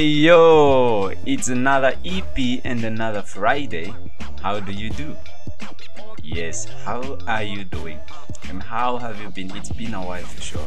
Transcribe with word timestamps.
Hey 0.00 0.06
yo, 0.06 1.12
it's 1.26 1.48
another 1.48 1.92
EP 2.06 2.62
and 2.64 2.82
another 2.84 3.20
Friday. 3.20 3.92
How 4.40 4.58
do 4.58 4.72
you 4.72 4.88
do? 4.88 5.14
Yes, 6.22 6.64
how 6.86 7.18
are 7.26 7.42
you 7.42 7.64
doing? 7.64 7.98
And 8.48 8.62
how 8.62 8.96
have 8.96 9.20
you 9.20 9.28
been? 9.28 9.54
It's 9.54 9.68
been 9.68 9.92
a 9.92 10.02
while 10.02 10.22
for 10.22 10.40
sure. 10.40 10.66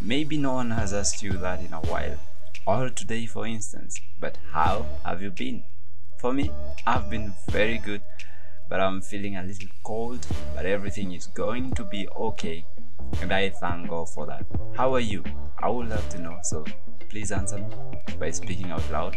Maybe 0.00 0.38
no 0.38 0.52
one 0.52 0.70
has 0.70 0.94
asked 0.94 1.24
you 1.24 1.32
that 1.38 1.58
in 1.58 1.72
a 1.72 1.80
while, 1.80 2.20
or 2.68 2.88
today 2.88 3.26
for 3.26 3.48
instance, 3.48 4.00
but 4.20 4.38
how 4.52 4.86
have 5.04 5.20
you 5.22 5.30
been? 5.30 5.64
For 6.20 6.32
me, 6.32 6.52
I've 6.86 7.10
been 7.10 7.34
very 7.50 7.78
good, 7.78 8.02
but 8.68 8.78
I'm 8.78 9.02
feeling 9.02 9.36
a 9.36 9.42
little 9.42 9.70
cold, 9.82 10.24
but 10.54 10.66
everything 10.66 11.10
is 11.10 11.26
going 11.26 11.72
to 11.72 11.82
be 11.82 12.06
okay, 12.10 12.64
and 13.20 13.32
I 13.32 13.50
thank 13.50 13.88
God 13.88 14.08
for 14.08 14.26
that. 14.26 14.44
How 14.76 14.94
are 14.94 15.00
you? 15.00 15.24
I 15.58 15.68
would 15.68 15.88
love 15.88 16.08
to 16.10 16.18
know, 16.18 16.38
so 16.42 16.64
please 17.08 17.32
answer 17.32 17.58
me 17.58 17.66
by 18.18 18.30
speaking 18.30 18.70
out 18.70 18.90
loud. 18.90 19.16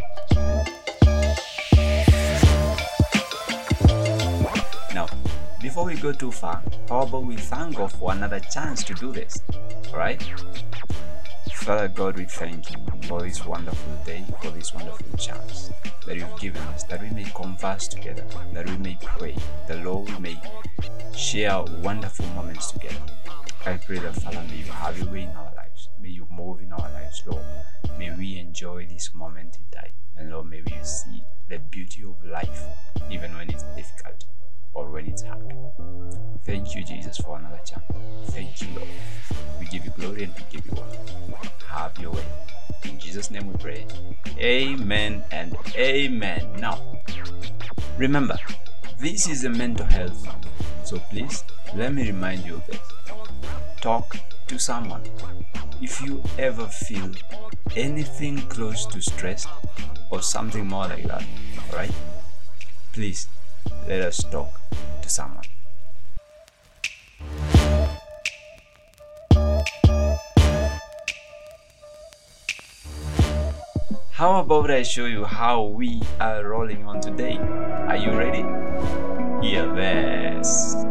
Now, 4.94 5.08
before 5.62 5.86
we 5.86 5.96
go 5.96 6.12
too 6.14 6.32
far, 6.32 6.64
how 6.88 7.02
about 7.02 7.26
we 7.26 7.36
thank 7.36 7.76
God 7.76 7.92
for 7.92 8.12
another 8.12 8.40
chance 8.40 8.84
to 8.86 8.94
do 8.94 9.12
this? 9.12 9.42
Alright? 9.92 10.24
Father 11.54 11.88
God, 11.90 12.18
we 12.18 12.26
thank 12.26 12.72
you 12.72 12.78
for 13.04 13.22
this 13.22 13.46
wonderful 13.46 13.94
day, 14.06 14.26
for 14.42 14.50
this 14.52 14.74
wonderful 14.74 15.18
chance 15.18 15.70
that 16.06 16.16
you've 16.16 16.40
given 16.40 16.62
us, 16.64 16.84
that 16.86 17.02
we 17.02 17.10
may 17.12 17.26
converse 17.36 17.88
together, 17.88 18.24
that 18.54 18.68
we 18.68 18.78
may 18.78 18.98
pray, 19.02 19.36
that 19.68 19.84
Lord 19.84 20.10
we 20.10 20.20
may 20.20 20.42
share 21.16 21.62
wonderful 21.84 22.26
moments 22.28 22.72
together. 22.72 22.96
I 23.66 23.78
pray 23.78 24.00
that 24.00 24.16
Father, 24.16 24.44
may 24.50 24.58
you 24.58 24.72
have 24.72 24.98
your 24.98 25.08
way 25.12 25.24
in 25.24 25.30
our 25.32 25.54
lives. 25.56 25.90
May 26.02 26.10
you 26.10 26.28
move 26.32 26.62
in 26.62 26.72
our 26.72 26.90
lives, 26.92 27.22
Lord. 27.26 27.44
May 27.98 28.16
we 28.16 28.40
enjoy 28.40 28.86
this 28.86 29.14
moment 29.14 29.58
in 29.58 29.64
time. 29.78 29.92
And 30.18 30.32
Lord, 30.32 30.50
may 30.50 30.62
we 30.62 30.74
see 30.84 31.24
the 31.50 31.60
beauty 31.60 32.04
of 32.04 32.24
life, 32.26 32.64
even 33.12 33.36
when 33.36 33.50
it's 33.50 33.64
difficult 33.76 34.26
or 34.74 34.90
when 34.90 35.08
it's 35.08 35.24
hard. 35.24 35.54
Thank 36.46 36.74
you, 36.76 36.84
Jesus, 36.84 37.18
for 37.18 37.38
another 37.38 37.60
chance. 37.66 37.84
Thank 38.32 38.62
you, 38.62 38.68
Lord. 38.76 38.90
We 39.60 39.66
give 39.68 39.84
you 39.86 39.92
glory 39.92 40.24
and 40.24 40.34
we 40.36 40.44
give 40.50 40.66
you 40.66 40.82
honor. 40.82 41.38
Have 41.68 41.98
your 42.00 42.12
way. 42.12 42.26
In 42.86 42.98
Jesus' 42.98 43.30
name 43.30 43.48
we 43.48 43.58
pray. 43.58 43.86
Amen 44.40 45.24
and 45.32 45.56
amen. 45.76 46.60
Now, 46.60 46.80
remember, 47.98 48.38
this 49.00 49.28
is 49.28 49.44
a 49.44 49.50
mental 49.50 49.86
health. 49.86 50.28
So 50.86 51.00
please, 51.12 51.44
let 51.76 51.94
me 51.94 52.08
remind 52.08 52.46
you 52.46 52.56
of 52.56 52.66
this. 52.68 52.80
Talk 53.82 54.18
to 54.48 54.60
someone. 54.60 55.02
If 55.82 56.02
you 56.02 56.22
ever 56.38 56.66
feel 56.68 57.12
anything 57.78 58.40
close 58.50 58.86
to 58.88 59.02
stress 59.02 59.48
or 60.12 60.22
something 60.22 60.68
more 60.68 60.88
like 60.88 61.08
that, 61.08 61.24
alright? 61.70 61.94
Please 62.92 63.28
let 63.88 64.02
us 64.02 64.22
talk 64.26 64.60
to 65.02 65.10
someone. 65.10 65.46
How 74.12 74.42
about 74.42 74.70
I 74.70 74.84
show 74.84 75.06
you 75.06 75.24
how 75.24 75.64
we 75.64 76.02
are 76.20 76.44
rolling 76.44 76.86
on 76.86 77.00
today? 77.00 77.38
Are 77.38 77.96
you 77.96 78.12
ready? 78.12 78.44
Hear 79.42 79.74
this. 79.74 80.89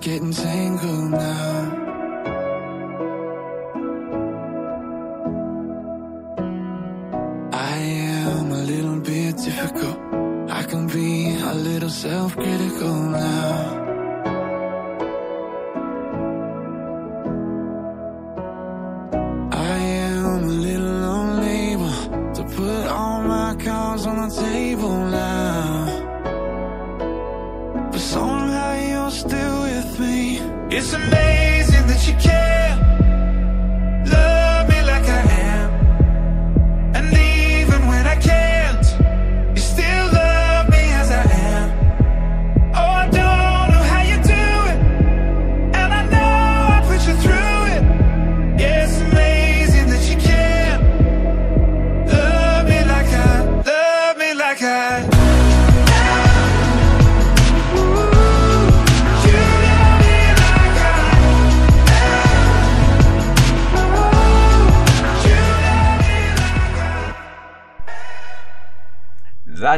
Getting 0.00 0.32
tangled 0.32 1.10
now. 1.10 1.37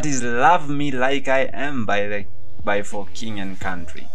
That 0.00 0.08
is 0.08 0.22
Love 0.22 0.70
Me 0.70 0.90
Like 0.90 1.28
I 1.28 1.40
Am 1.52 1.84
by 1.84 2.06
the 2.06 2.24
by 2.64 2.80
For 2.80 3.06
King 3.12 3.38
and 3.38 3.60
Country. 3.60 4.08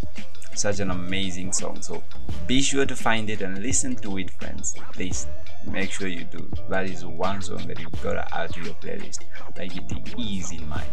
Such 0.55 0.79
an 0.79 0.89
amazing 0.89 1.53
song. 1.53 1.79
So 1.83 2.03
be 2.47 2.63
sure 2.63 2.87
to 2.87 2.95
find 2.95 3.29
it 3.29 3.43
and 3.43 3.61
listen 3.61 3.95
to 3.97 4.17
it, 4.17 4.31
friends. 4.31 4.73
Please 4.93 5.27
make 5.67 5.91
sure 5.91 6.07
you 6.07 6.23
do. 6.23 6.49
That 6.69 6.89
is 6.89 7.05
one 7.05 7.39
song 7.43 7.67
that 7.67 7.79
you've 7.79 8.01
gotta 8.01 8.27
add 8.35 8.51
to 8.55 8.61
your 8.61 8.73
playlist. 8.73 9.25
Like 9.59 9.77
it 9.77 10.15
is 10.17 10.51
in 10.51 10.67
mine. 10.67 10.89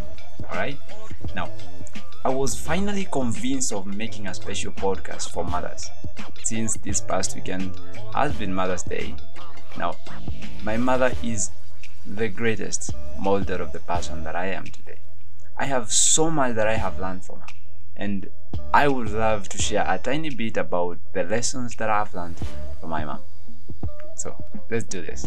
Alright? 0.50 0.76
Now 1.34 1.48
I 2.22 2.28
was 2.28 2.54
finally 2.54 3.09
convinced 3.10 3.72
of 3.72 3.86
making 3.86 4.26
a 4.26 4.34
special 4.34 4.72
podcast 4.72 5.30
for 5.30 5.42
mothers. 5.42 5.88
Since 6.44 6.76
this 6.76 7.00
past 7.00 7.34
weekend 7.34 7.80
has 8.12 8.34
been 8.34 8.53
Mother's 8.53 8.82
Day. 8.82 9.14
Now, 9.78 9.97
my 10.62 10.76
mother 10.76 11.12
is 11.22 11.50
the 12.06 12.28
greatest 12.28 12.94
molder 13.18 13.54
of 13.54 13.72
the 13.72 13.78
person 13.78 14.24
that 14.24 14.34
I 14.34 14.46
am 14.46 14.64
today. 14.64 14.98
I 15.56 15.66
have 15.66 15.92
so 15.92 16.30
much 16.30 16.56
that 16.56 16.66
I 16.66 16.74
have 16.74 16.98
learned 16.98 17.24
from 17.24 17.40
her, 17.40 17.46
and 17.96 18.28
I 18.74 18.88
would 18.88 19.10
love 19.10 19.48
to 19.50 19.58
share 19.58 19.84
a 19.86 19.98
tiny 19.98 20.30
bit 20.30 20.56
about 20.56 20.98
the 21.12 21.22
lessons 21.22 21.76
that 21.76 21.91
I've 21.91 22.14
learned 22.14 22.36
from 22.80 22.91
my 22.91 23.04
mom. 23.04 23.20
So, 24.16 24.44
let's 24.70 24.84
do 24.84 25.02
this. 25.02 25.26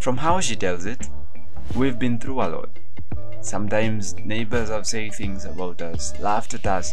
From 0.00 0.18
how 0.18 0.40
she 0.40 0.54
tells 0.54 0.86
it, 0.86 1.08
we've 1.74 1.98
been 1.98 2.18
through 2.18 2.42
a 2.42 2.48
lot. 2.48 2.70
Sometimes 3.40 4.14
neighbors 4.18 4.68
have 4.68 4.86
said 4.86 5.14
things 5.14 5.44
about 5.44 5.82
us, 5.82 6.18
laughed 6.20 6.54
at 6.54 6.66
us 6.66 6.92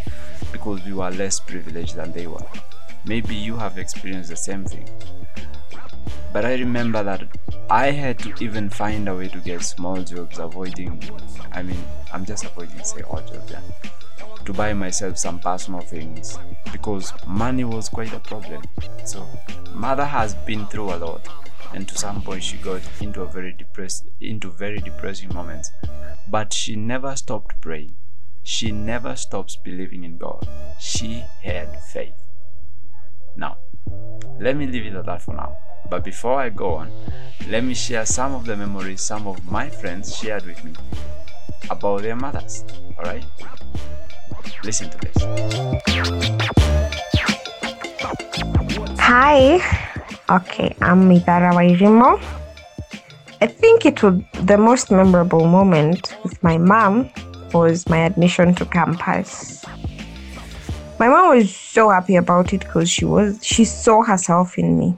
because 0.51 0.83
we 0.85 0.93
were 0.93 1.11
less 1.11 1.39
privileged 1.39 1.95
than 1.95 2.11
they 2.11 2.27
were. 2.27 2.45
Maybe 3.05 3.35
you 3.35 3.57
have 3.57 3.77
experienced 3.77 4.29
the 4.29 4.35
same 4.35 4.65
thing. 4.65 4.87
But 6.33 6.45
I 6.45 6.55
remember 6.55 7.03
that 7.03 7.27
I 7.69 7.91
had 7.91 8.17
to 8.19 8.33
even 8.43 8.67
find 8.67 9.07
a 9.07 9.15
way 9.15 9.27
to 9.27 9.37
get 9.37 9.61
small 9.61 10.01
jobs, 10.01 10.39
avoiding, 10.39 10.99
I 11.51 11.61
mean, 11.61 11.77
I'm 12.11 12.25
just 12.25 12.43
avoiding, 12.43 12.83
say, 12.83 13.03
odd 13.07 13.27
jobs, 13.27 13.51
yeah, 13.51 13.61
to 14.43 14.51
buy 14.51 14.73
myself 14.73 15.19
some 15.19 15.39
personal 15.39 15.81
things 15.81 16.39
because 16.71 17.13
money 17.27 17.63
was 17.63 17.87
quite 17.87 18.13
a 18.13 18.19
problem. 18.19 18.63
So, 19.05 19.27
mother 19.75 20.05
has 20.05 20.33
been 20.33 20.65
through 20.65 20.95
a 20.95 20.97
lot, 20.97 21.27
and 21.71 21.87
to 21.87 21.95
some 21.95 22.23
point 22.23 22.43
she 22.43 22.57
got 22.57 22.81
into 22.99 23.21
a 23.21 23.27
very 23.27 23.53
depressed, 23.53 24.09
into 24.19 24.49
very 24.49 24.79
depressing 24.79 25.31
moments. 25.35 25.69
But 26.31 26.51
she 26.51 26.75
never 26.75 27.15
stopped 27.15 27.61
praying. 27.61 27.95
She 28.41 28.71
never 28.71 29.15
stops 29.15 29.55
believing 29.63 30.03
in 30.03 30.17
God. 30.17 30.47
She 30.79 31.23
had 31.43 31.79
faith. 31.83 32.15
Now, 33.35 33.57
let 34.39 34.57
me 34.57 34.65
leave 34.65 34.87
it 34.87 34.95
at 34.95 35.05
that 35.05 35.21
for 35.21 35.35
now. 35.35 35.55
But 35.89 36.03
before 36.03 36.39
I 36.39 36.49
go 36.49 36.75
on, 36.75 36.91
let 37.49 37.63
me 37.63 37.73
share 37.73 38.05
some 38.05 38.33
of 38.33 38.45
the 38.45 38.55
memories 38.55 39.01
some 39.01 39.27
of 39.27 39.43
my 39.51 39.69
friends 39.69 40.15
shared 40.15 40.45
with 40.45 40.63
me 40.63 40.73
about 41.69 42.01
their 42.01 42.15
mothers. 42.15 42.63
Alright? 42.97 43.25
Listen 44.63 44.89
to 44.89 44.97
this. 44.97 45.17
Hi. 48.99 49.59
Okay, 50.29 50.75
I'm 50.81 51.09
Mitara 51.09 51.51
Wairimu. 51.53 52.21
I 53.41 53.47
think 53.47 53.85
it 53.85 54.01
would 54.01 54.25
the 54.47 54.57
most 54.57 54.89
memorable 54.89 55.47
moment 55.47 56.15
with 56.23 56.41
my 56.41 56.57
mom 56.57 57.11
was 57.53 57.87
my 57.89 57.97
admission 57.99 58.55
to 58.55 58.65
campus. 58.65 59.65
My 60.97 61.09
mom 61.09 61.35
was 61.35 61.53
so 61.53 61.89
happy 61.89 62.15
about 62.15 62.53
it 62.53 62.61
because 62.61 62.89
she 62.89 63.03
was 63.03 63.45
she 63.45 63.65
saw 63.65 64.01
herself 64.03 64.57
in 64.57 64.79
me. 64.79 64.97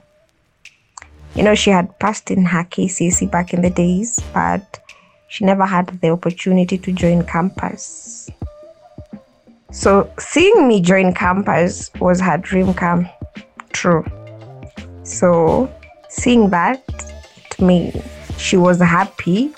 You 1.35 1.43
know, 1.43 1.53
she 1.53 1.69
had 1.69 1.99
passed 1.99 2.31
in 2.31 2.45
her 2.45 2.63
KCSE 2.63 3.29
back 3.29 3.53
in 3.53 3.61
the 3.61 3.69
days, 3.69 4.19
but 4.33 4.79
she 5.27 5.43
never 5.43 5.65
had 5.65 5.87
the 6.01 6.09
opportunity 6.09 6.77
to 6.77 6.91
join 6.93 7.25
campus. 7.25 8.29
So 9.71 10.09
seeing 10.17 10.69
me 10.69 10.79
join 10.79 11.13
campus 11.13 11.91
was 11.99 12.21
her 12.21 12.37
dream 12.37 12.73
come 12.73 13.09
true. 13.73 14.05
So 15.03 15.69
seeing 16.07 16.49
that 16.51 16.81
it 16.87 17.59
made 17.59 18.01
she 18.37 18.55
was 18.55 18.79
happy. 18.79 19.53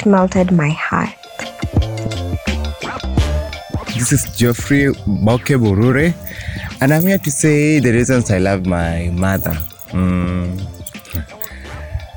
It 0.00 0.06
melted 0.06 0.50
my 0.50 0.70
heart. 0.70 1.14
This 3.94 4.12
is 4.12 4.36
Geoffrey 4.36 4.86
bokoburure 5.06 6.14
and 6.80 6.92
I'm 6.92 7.06
here 7.06 7.18
to 7.18 7.30
say 7.30 7.78
the 7.78 7.92
reasons 7.92 8.30
I 8.32 8.38
love 8.38 8.66
my 8.66 9.10
mother. 9.12 9.56
Mm. 9.94 10.58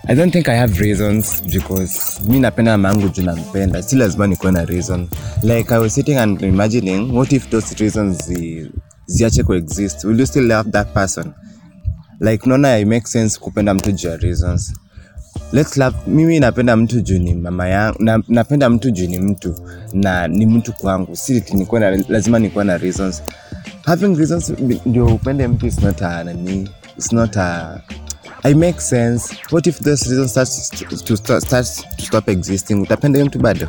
I 0.07 0.15
don't 0.15 0.31
think 0.31 0.49
I 0.49 0.55
have 0.55 0.79
reasons 0.79 1.41
because 1.41 2.19
mi 2.27 2.39
napenda 2.39 2.71
mama 2.77 2.89
yangu 2.89 3.09
juu 3.09 3.21
nampenda, 3.25 3.81
si 3.83 3.95
lazima 3.95 4.27
nikuwe 4.27 4.51
na 4.51 4.65
reason. 4.65 5.07
Like 5.43 5.71
I 5.75 5.79
was 5.79 5.93
sitting 5.95 6.17
and 6.17 6.41
imagining 6.41 7.13
what 7.15 7.31
if 7.33 7.49
those 7.49 7.75
reasons 7.83 8.25
zi, 8.25 8.71
ziache 9.05 9.43
kuexist, 9.43 10.03
Will 10.05 10.19
you 10.19 10.25
still 10.25 10.43
love 10.47 10.71
that 10.71 10.93
person? 10.93 11.33
Like 12.19 12.45
naona 12.49 12.79
it 12.79 12.87
makes 12.87 13.11
sense 13.11 13.39
kupenda 13.39 13.73
mtu 13.73 13.91
juu 13.91 14.09
ya 14.09 14.17
reasons. 14.17 14.73
Let's 15.53 15.77
love, 15.77 15.97
mimi 16.07 16.39
napenda 16.39 16.75
mtu 16.75 17.01
juu 17.01 17.19
ni 17.19 17.35
mama 17.35 17.67
yangu 17.67 18.03
na, 18.03 18.23
napenda 18.27 18.69
mtu 18.69 18.91
juu 18.91 19.07
ni 19.07 19.19
mtu 19.19 19.55
na 19.93 20.27
ni 20.27 20.45
mtu 20.45 20.73
kwangu 20.73 21.15
si 21.15 21.43
nikuwe 21.53 21.81
na, 21.81 22.03
lazima 22.09 22.39
nikuwe 22.39 22.63
na 22.65 22.77
reasons 22.77 23.23
having 23.85 24.15
reasons 24.15 24.53
ndio 24.85 25.05
upende 25.05 25.47
mtu 25.47 25.67
is 25.67 25.79
not 25.81 26.01
a 26.01 26.23
nani 26.23 26.69
it's 26.97 27.11
not 27.11 27.37
a 27.37 27.81
I 28.43 28.53
make 28.55 28.81
sense. 28.81 29.31
What 29.51 29.67
if 29.67 29.77
those 29.79 30.07
reasons 30.09 30.31
starts 30.31 30.69
to, 30.69 30.85
to, 30.85 31.17
start, 31.17 31.65
to 31.97 32.05
stop 32.05 32.27
existing? 32.29 32.81
Utapenda 32.81 33.17
hiyo 33.19 33.25
mtu 33.25 33.39
bado? 33.39 33.67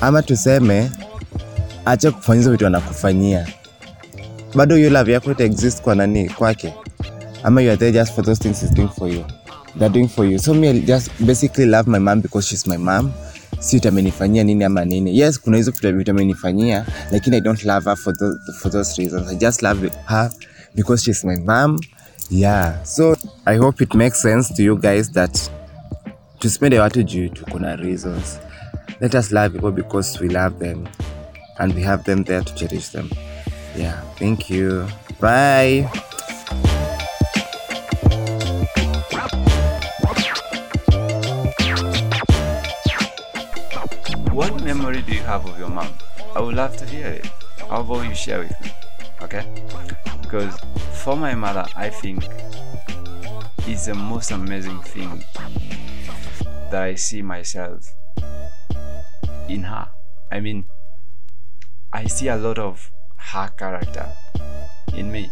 Ama 0.00 0.22
tuseme 0.22 0.90
acha 1.84 2.10
kufanya 2.10 2.38
hizo 2.38 2.50
vitu 2.50 2.66
anakufanyia. 2.66 3.46
Bado 4.54 4.76
hiyo 4.76 4.90
love 4.90 5.12
yako 5.12 5.32
ita 5.32 5.70
kwa 5.82 5.94
nani 5.94 6.28
kwake? 6.28 6.74
Ama 7.42 7.62
you 7.62 7.68
are 7.70 7.76
there 7.76 7.92
just 7.92 8.14
for 8.14 8.24
those 8.24 8.42
things 8.42 8.60
he's 8.60 8.74
doing 8.74 8.88
for 8.98 9.08
you. 9.08 9.24
They're 9.78 9.92
doing 9.92 10.08
for 10.08 10.26
you. 10.26 10.38
So 10.38 10.54
me 10.54 10.68
I 10.68 10.80
just 10.80 11.10
basically 11.20 11.66
love 11.66 11.90
my 11.90 11.98
mom 11.98 12.20
because 12.20 12.48
she's 12.48 12.66
my 12.66 12.76
mom. 12.76 13.12
Si 13.60 13.76
utamenifanyia 13.76 14.44
nini 14.44 14.64
ama 14.64 14.84
nini? 14.84 15.18
Yes 15.18 15.40
kuna 15.40 15.56
hizo 15.56 15.70
vitu 15.70 16.14
lakini 17.10 17.36
i 17.36 17.40
don't 17.40 17.64
love 17.64 17.90
her 17.90 17.96
for 17.96 18.16
those, 18.16 18.38
for 18.58 18.72
those 18.72 19.02
reasons. 19.02 19.30
I 19.30 19.36
just 19.36 19.62
love 19.62 19.90
her 20.06 20.30
because 20.74 21.04
she's 21.04 21.24
my 21.24 21.36
mom 21.36 21.78
yeah 22.30 22.82
so 22.84 23.14
i 23.46 23.56
hope 23.56 23.80
it 23.80 23.94
makes 23.94 24.22
sense 24.22 24.54
to 24.54 24.62
you 24.62 24.76
guys 24.76 25.10
that 25.12 25.50
tusipende 26.38 26.78
watu 26.80 27.02
juu 27.02 27.28
tuko 27.28 27.58
na 27.58 27.76
reasons 27.76 28.40
let 29.00 29.14
us 29.14 29.32
love 29.32 29.48
people 29.58 29.72
because 29.82 30.18
we 30.24 30.28
love 30.28 30.58
them 30.58 30.86
and 31.58 31.74
we 31.74 31.82
have 31.82 32.02
them 32.04 32.24
there 32.24 32.42
to 32.44 32.54
cherish 32.54 32.90
them 32.90 33.10
yeah 33.78 34.02
thank 34.18 34.50
you 34.50 34.86
bye 35.20 35.88
What 44.32 44.62
memory 44.62 45.02
do 45.02 45.12
you 45.12 45.22
have 45.22 45.44
of 45.46 45.58
your 45.58 45.68
mom? 45.68 45.92
I 46.34 46.40
would 46.40 46.54
love 46.54 46.76
to 46.78 46.86
hear 46.86 47.08
it. 47.08 47.26
How 47.68 47.80
about 47.80 48.08
you 48.08 48.14
share 48.14 48.38
with 48.38 48.58
me? 48.62 48.70
Okay? 49.22 49.44
Because 50.22 50.58
for 51.02 51.16
my 51.16 51.34
mother, 51.34 51.66
I 51.76 51.90
think 51.90 52.24
it's 53.66 53.86
the 53.86 53.94
most 53.94 54.30
amazing 54.30 54.80
thing 54.80 55.24
that 56.70 56.82
I 56.82 56.94
see 56.94 57.22
myself 57.22 57.92
in 59.48 59.64
her. 59.64 59.88
I 60.30 60.40
mean, 60.40 60.66
I 61.92 62.06
see 62.06 62.28
a 62.28 62.36
lot 62.36 62.58
of 62.58 62.90
her 63.16 63.48
character 63.56 64.08
in 64.94 65.10
me. 65.10 65.30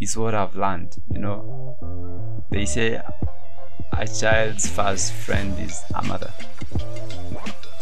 It's 0.00 0.16
what 0.16 0.34
I've 0.34 0.56
learned, 0.56 0.96
you 1.10 1.18
know. 1.18 1.76
They 2.50 2.66
say 2.66 3.00
a 3.92 4.06
child's 4.06 4.68
first 4.68 5.12
friend 5.12 5.58
is 5.58 5.80
a 5.94 6.02
mother. 6.02 6.32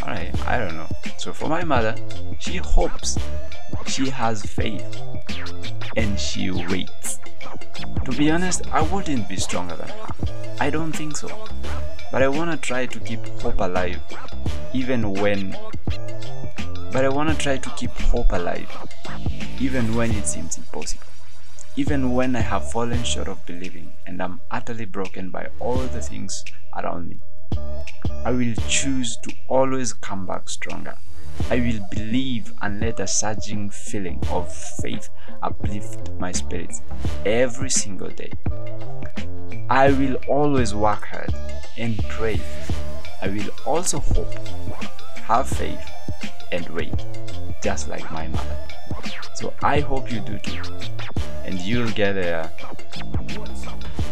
Alright, 0.03 0.47
I 0.47 0.59
don't 0.59 0.77
know. 0.77 0.89
So 1.19 1.33
for 1.33 1.49
my 1.49 1.65
mother, 1.65 1.95
she 2.39 2.57
hopes, 2.57 3.19
she 3.87 4.11
has 4.11 4.43
faith, 4.43 5.01
and 5.97 6.19
she 6.19 6.51
waits. 6.51 7.19
To 8.05 8.13
be 8.13 8.31
honest, 8.31 8.67
I 8.73 8.83
wouldn't 8.83 9.29
be 9.29 9.37
stronger 9.37 9.77
than 9.77 9.89
her. 9.89 10.07
I 10.61 10.71
don't 10.71 10.93
think 10.93 11.17
so. 11.17 11.29
But 12.13 12.23
I 12.23 12.29
wanna 12.29 12.57
try 12.57 12.87
to 12.87 13.01
keep 13.01 13.25
hope 13.41 13.61
alive, 13.61 14.01
even 14.73 15.13
when. 15.15 15.57
But 16.93 17.05
I 17.05 17.09
wanna 17.09 17.35
try 17.35 17.57
to 17.57 17.71
keep 17.77 17.91
hope 17.91 18.33
alive, 18.33 18.69
even 19.61 19.95
when 19.95 20.11
it 20.11 20.27
seems 20.27 20.59
impossible. 20.59 21.07
Even 21.77 22.13
when 22.15 22.35
I 22.35 22.41
have 22.41 22.71
fallen 22.73 23.05
short 23.05 23.29
of 23.29 23.47
believing 23.47 23.93
and 24.07 24.21
I'm 24.21 24.41
utterly 24.51 24.87
broken 24.87 25.31
by 25.31 25.49
all 25.61 25.77
the 25.77 26.03
things 26.03 26.45
around 26.77 27.09
me. 27.09 27.21
I 28.25 28.33
will 28.33 28.55
choose 28.69 29.17
to 29.23 29.33
always 29.49 29.93
come 29.93 30.27
back 30.27 30.49
stronger. 30.49 30.97
I 31.49 31.61
will 31.61 31.81
believe 31.91 32.53
and 32.63 32.81
let 32.81 33.01
a 33.01 33.07
surging 33.07 33.71
feeling 33.71 34.23
of 34.31 34.53
faith 34.53 35.09
uplift 35.43 36.11
my 36.19 36.33
spirits 36.33 36.83
every 37.25 37.71
single 37.71 38.11
day. 38.11 38.33
I 39.69 39.93
will 39.93 40.17
always 40.29 40.75
work 40.75 41.05
hard 41.07 41.33
and 41.79 41.97
pray. 42.09 42.41
I 43.23 43.29
will 43.29 43.51
also 43.65 44.01
hope, 44.01 44.35
have 45.23 45.49
faith, 45.49 45.81
and 46.53 46.69
wait, 46.71 47.07
just 47.63 47.89
like 47.89 48.11
my 48.11 48.29
mother. 48.29 48.57
So 49.35 49.55
I 49.63 49.81
hope 49.81 50.11
you 50.11 50.21
do 50.21 50.39
too. 50.39 50.63
And 51.45 51.59
you'll 51.61 51.91
get 51.91 52.15
there. 52.15 52.51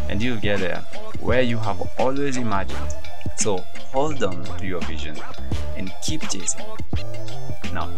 And 0.08 0.22
you'll 0.22 0.40
get 0.40 0.60
there 0.60 0.80
where 1.20 1.42
you 1.42 1.58
have 1.58 1.80
always 1.98 2.36
imagined. 2.36 2.94
So 3.36 3.58
hold 3.92 4.22
on 4.22 4.44
to 4.58 4.66
your 4.66 4.80
vision 4.82 5.16
and 5.76 5.92
keep 6.02 6.22
chasing. 6.28 6.64
Now, 7.78 7.88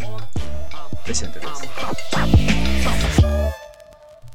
listen 1.06 1.32
to 1.32 1.38
this. 1.40 3.29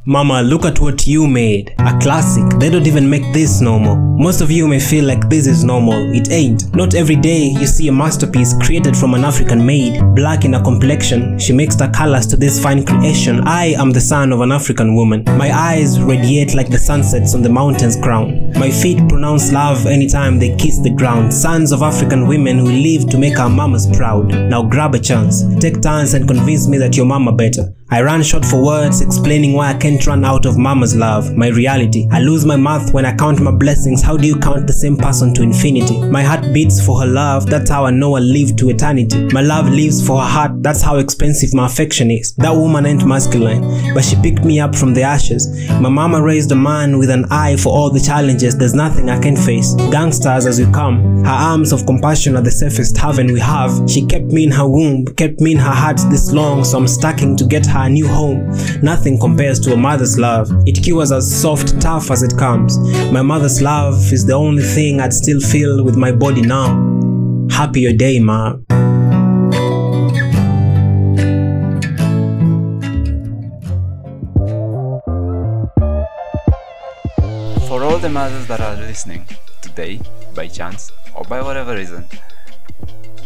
Mama, 0.07 0.43
look 0.43 0.65
at 0.65 0.79
what 0.79 1.07
you 1.07 1.25
made. 1.25 1.73
A 1.79 1.97
classic. 1.97 2.43
They 2.59 2.69
don't 2.69 2.85
even 2.85 3.09
make 3.09 3.33
this 3.33 3.59
normal. 3.59 3.95
Most 3.95 4.39
of 4.39 4.51
you 4.51 4.67
may 4.67 4.79
feel 4.79 5.03
like 5.03 5.29
this 5.29 5.47
is 5.47 5.63
normal. 5.63 6.13
It 6.13 6.29
ain't. 6.29 6.75
Not 6.75 6.93
every 6.93 7.15
day 7.15 7.45
you 7.45 7.65
see 7.65 7.87
a 7.87 7.91
masterpiece 7.91 8.53
created 8.61 8.95
from 8.95 9.15
an 9.15 9.25
African 9.25 9.65
maid. 9.65 9.99
Black 10.13 10.45
in 10.45 10.53
her 10.53 10.61
complexion, 10.61 11.39
she 11.39 11.53
mixed 11.53 11.79
her 11.79 11.89
colors 11.89 12.27
to 12.27 12.37
this 12.37 12.61
fine 12.61 12.85
creation. 12.85 13.41
I 13.47 13.73
am 13.79 13.89
the 13.89 13.99
son 13.99 14.31
of 14.31 14.41
an 14.41 14.51
African 14.51 14.93
woman. 14.93 15.23
My 15.25 15.51
eyes 15.51 15.99
radiate 15.99 16.53
like 16.53 16.69
the 16.69 16.77
sunsets 16.77 17.33
on 17.33 17.41
the 17.41 17.49
mountain's 17.49 17.95
crown. 17.95 18.51
My 18.59 18.69
feet 18.69 18.99
pronounce 19.09 19.51
love 19.51 19.87
anytime 19.87 20.37
they 20.37 20.55
kiss 20.55 20.77
the 20.77 20.91
ground. 20.91 21.33
Sons 21.33 21.71
of 21.71 21.81
African 21.81 22.27
women 22.27 22.59
who 22.59 22.69
live 22.69 23.09
to 23.09 23.17
make 23.17 23.39
our 23.39 23.49
mamas 23.49 23.87
proud. 23.97 24.27
Now 24.29 24.61
grab 24.61 24.93
a 24.93 24.99
chance. 24.99 25.43
Take 25.59 25.81
turns 25.81 26.13
and 26.13 26.27
convince 26.27 26.67
me 26.67 26.77
that 26.77 26.95
your 26.95 27.07
mama 27.07 27.31
better. 27.31 27.73
I 27.91 28.01
run 28.01 28.23
short 28.23 28.43
for 28.43 28.65
words 28.65 29.01
explaining 29.01 29.53
why 29.53 29.69
I 29.69 29.75
can't 29.75 30.05
run 30.07 30.25
out 30.25 30.47
of 30.47 30.57
mama's 30.57 30.95
love, 30.95 31.35
my 31.35 31.49
reality. 31.49 32.07
I 32.11 32.19
lose 32.19 32.43
my 32.43 32.55
mouth 32.55 32.91
when 32.93 33.05
I 33.05 33.15
count 33.15 33.39
my 33.39 33.51
blessings. 33.51 34.01
How 34.01 34.17
do 34.17 34.25
you 34.25 34.39
count 34.39 34.65
the 34.65 34.73
same 34.73 34.97
person 34.97 35.35
to 35.35 35.43
infinity? 35.43 36.01
My 36.01 36.23
heart 36.23 36.51
beats 36.51 36.83
for 36.83 36.99
her 36.99 37.05
love, 37.05 37.45
that's 37.45 37.69
how 37.69 37.85
I 37.85 37.91
know 37.91 38.15
I 38.15 38.21
live 38.21 38.55
to 38.55 38.69
eternity. 38.69 39.27
My 39.31 39.41
love 39.41 39.69
lives 39.69 40.05
for 40.05 40.19
her 40.19 40.27
heart, 40.27 40.63
that's 40.63 40.81
how 40.81 40.97
expensive 40.97 41.53
my 41.53 41.67
affection 41.67 42.09
is. 42.09 42.33
That 42.37 42.55
woman 42.55 42.87
ain't 42.87 43.05
masculine, 43.05 43.93
but 43.93 44.03
she 44.03 44.15
picked 44.15 44.43
me 44.43 44.59
up 44.59 44.75
from 44.75 44.95
the 44.95 45.03
ashes. 45.03 45.69
My 45.79 45.89
mama 45.89 46.23
raised 46.23 46.51
a 46.51 46.55
man 46.55 46.97
with 46.97 47.11
an 47.11 47.25
eye 47.29 47.55
for 47.55 47.69
all 47.69 47.91
the 47.91 47.99
challenges, 47.99 48.57
there's 48.57 48.73
nothing 48.73 49.11
I 49.11 49.19
can 49.19 49.35
face. 49.35 49.75
Gangsters 49.91 50.47
as 50.47 50.59
we 50.59 50.65
come, 50.71 51.23
her 51.23 51.29
arms 51.29 51.71
of 51.71 51.85
compassion 51.85 52.35
are 52.35 52.41
the 52.41 52.51
safest 52.51 52.97
haven 52.97 53.31
we 53.31 53.39
have. 53.39 53.87
She 53.87 54.07
kept 54.07 54.25
me 54.25 54.43
in 54.43 54.51
her 54.51 54.67
womb, 54.67 55.05
kept 55.05 55.39
me 55.39 55.51
in 55.51 55.59
her 55.59 55.71
heart 55.71 55.97
this 56.09 56.31
long, 56.31 56.63
so 56.63 56.79
I'm 56.79 56.87
stacking 56.87 57.37
to 57.37 57.45
get 57.45 57.65
her 57.67 57.74
a 57.75 57.89
new 57.89 58.07
home. 58.07 58.49
Nothing 58.81 59.19
compares 59.19 59.59
to 59.61 59.73
a 59.73 59.77
mother's 59.77 60.17
love. 60.17 60.49
It 60.65 60.81
cures 60.83 61.11
as 61.11 61.25
soft, 61.29 61.79
tough 61.81 62.09
as 62.09 62.23
it 62.23 62.37
comes. 62.37 62.77
My 63.11 63.21
mother's 63.21 63.61
love 63.61 63.95
is 64.13 64.25
the 64.25 64.33
only 64.33 64.63
thing 64.63 65.01
I'd 65.01 65.13
still 65.13 65.39
feel 65.39 65.83
with 65.83 65.95
my 65.95 66.11
body 66.11 66.41
now. 66.41 66.75
Happy 67.51 67.81
your 67.81 67.93
day, 67.93 68.19
ma. 68.19 68.55
For 77.67 77.83
all 77.83 77.97
the 77.97 78.09
mothers 78.09 78.47
that 78.47 78.61
are 78.61 78.75
listening 78.75 79.25
today, 79.61 79.99
by 80.33 80.47
chance 80.47 80.91
or 81.15 81.23
by 81.25 81.41
whatever 81.41 81.75
reason. 81.75 82.05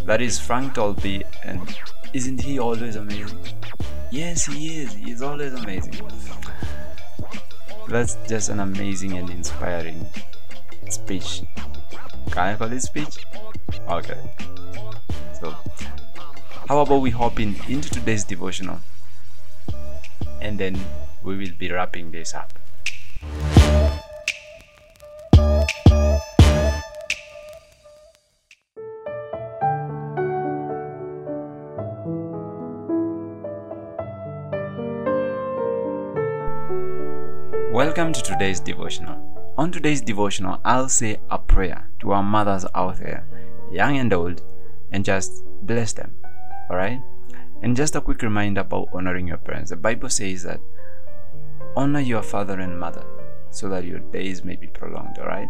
That 0.06 0.22
is 0.22 0.40
Frank 0.40 0.74
Tolby, 0.74 1.24
and 1.44 1.78
isn't 2.14 2.42
he 2.42 2.58
always 2.58 2.96
amazing? 2.96 3.38
Yes, 4.12 4.46
he 4.46 4.82
is. 4.82 4.94
He's 4.94 5.22
always 5.22 5.54
amazing. 5.54 6.02
That's 7.88 8.18
just 8.28 8.50
an 8.50 8.60
amazing 8.60 9.18
and 9.18 9.30
inspiring 9.30 10.06
speech. 10.90 11.44
Can 12.32 12.54
I 12.54 12.56
call 12.56 12.72
it 12.72 12.82
speech? 12.82 13.18
Okay. 13.88 14.18
So, 15.40 15.56
how 16.68 16.80
about 16.80 17.02
we 17.02 17.12
hop 17.12 17.40
in 17.40 17.56
into 17.68 17.90
today's 17.90 18.24
devotional, 18.24 18.80
and 20.42 20.60
then 20.60 20.80
we 21.24 21.38
will 21.38 21.54
be 21.58 21.72
wrapping 21.72 22.12
this 22.12 22.34
up. 22.34 22.54
Welcome 37.72 38.14
to 38.14 38.24
today's 38.24 38.60
devotional. 38.60 39.16
On 39.56 39.72
today's 39.72 40.02
devotional, 40.02 40.60
I'll 40.66 40.90
say 40.90 41.20
a 41.30 41.38
prayer 41.38 41.88
to 42.00 42.14
our 42.14 42.24
mothers 42.24 42.66
out 42.74 42.98
there, 42.98 43.28
young 43.72 43.98
and 43.98 44.12
old, 44.12 44.42
and 44.92 45.06
just 45.06 45.44
bless 45.62 45.94
them. 45.94 46.16
Alright? 46.72 47.00
And 47.62 47.76
just 47.76 47.96
a 47.96 48.02
quick 48.02 48.24
reminder 48.24 48.62
about 48.62 48.90
honoring 48.92 49.28
your 49.28 49.38
parents. 49.38 49.70
The 49.70 49.76
Bible 49.76 50.10
says 50.10 50.42
that 50.44 50.60
honor 51.76 52.00
your 52.00 52.24
father 52.24 52.60
and 52.60 52.80
mother 52.80 53.06
so 53.52 53.70
that 53.70 53.86
your 53.86 54.00
days 54.00 54.44
may 54.44 54.56
be 54.56 54.66
prolonged. 54.66 55.20
Alright? 55.20 55.50